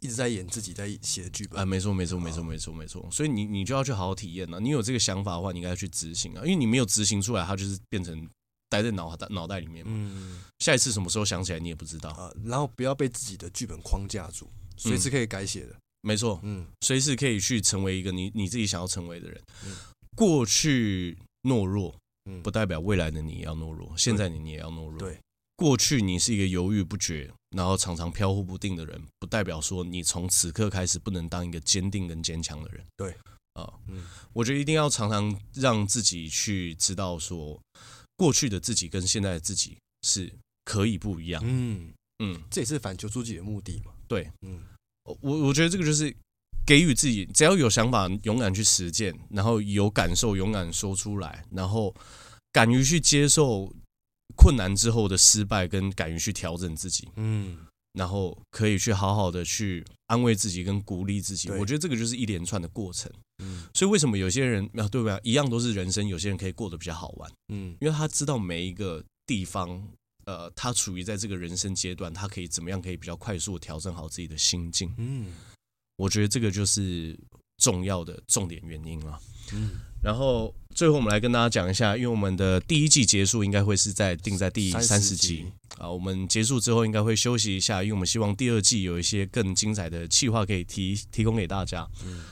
[0.00, 4.60] 一直在演自己在写的剧本啊，没错没错没错没错没错，所以你你就要去好好体验了。
[4.60, 8.28] 你有这个想法的话，你应该要去执行啊，因为你没有执行出来，它就是变成
[8.68, 9.92] 待在脑袋脑袋里面嘛。
[9.94, 12.30] 嗯，下一次什么时候想起来你也不知道啊。
[12.44, 15.76] 然后不要被自己的剧本框架住，随时可以改写的。
[16.02, 19.40] 没错，嗯，随时可以去成为一个你你自己想要成为的人。
[20.14, 21.94] 过去懦弱，
[22.42, 24.98] 不代表未来的你也要懦弱，现在你你也要懦弱。
[24.98, 25.18] 对。
[25.56, 32.84] 过去你是一个犹豫不决，然后常常飘忽不定的人，不代表说你从此刻开始不能当一个坚定跟坚强的人。
[32.98, 33.10] 对，
[33.54, 34.04] 啊、呃，嗯，
[34.34, 37.58] 我觉得一定要常常让自己去知道说，
[38.14, 40.30] 过去的自己跟现在的自己是
[40.64, 41.42] 可以不一样。
[41.46, 43.92] 嗯嗯，这也是反求诸己的目的嘛。
[44.06, 44.62] 对，嗯，
[45.22, 46.14] 我我觉得这个就是
[46.66, 51.94] 给予自己，只要有想法，勇敢去实践，然后有感受，勇敢说出来，然后
[52.52, 53.74] 敢于去接受。
[54.34, 57.58] 困难之后的失败，跟敢于去调整自己，嗯，
[57.92, 61.50] 然后可以去好好的去安慰自己跟鼓励自己。
[61.50, 63.10] 我觉得这个就是一连串的过程，
[63.42, 63.66] 嗯。
[63.72, 65.20] 所以为什么有些人啊，对不对？
[65.22, 69.88] 一样都是人生，有些人可以过得比较好玩，嗯，因为他知道每一个地方，
[70.24, 75.32] 呃，他处于在这个人生阶段，他可以怎么样可以比较快速调整好自己的心境，嗯。
[75.96, 77.18] 我觉得这个就是
[77.66, 79.18] 重要的重点原因了，
[79.52, 79.70] 嗯。
[80.04, 85.44] 然后最后我们来跟大家讲一下，因为我们的第一季结束应该会是在定在第三十集
[85.78, 91.84] 啊，我们结束之后应该会休息一下，因为我们希望第二季有一些更精彩的企划可以提提供给大家。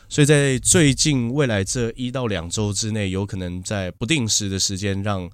[0.09, 5.29] 所以在最近未来这一到两周之内，有可能在不定时的时间让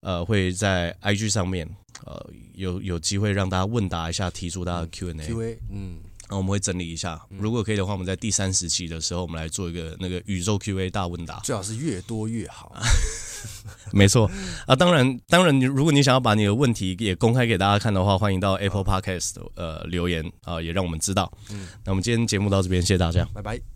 [0.00, 1.68] 呃会在 IG 上面
[2.06, 4.88] 呃有有机会让大家问答一下，提出大家。
[4.90, 5.98] Q&A，嗯。
[6.28, 12.74] 那我们会整理一下，如果可以的话，我们在第三十期的时候，我们来做一个那个宇宙 Q&A 大问答，最好是越多越好。
[13.92, 14.30] 没错
[14.66, 21.30] 啊，当然，当然，你如果你想要把你的问题也公开给大家看的话，欢迎到 Apple Podcast 呃留言啊，也让我们知道。
[21.50, 23.73] 嗯，那我们今天节目到这边，谢谢大家，拜拜。